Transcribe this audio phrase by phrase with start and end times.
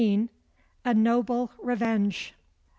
[0.83, 2.33] A Noble Revenge.